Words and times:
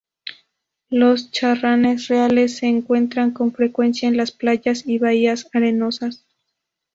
Los 0.89 1.29
charranes 1.29 2.07
reales 2.07 2.57
se 2.57 2.65
encuentran 2.65 3.29
con 3.29 3.51
frecuencia 3.53 4.09
en 4.09 4.17
las 4.17 4.31
playas 4.31 4.81
y 4.87 4.97
bahías 4.97 5.47
arenosas. 5.53 6.25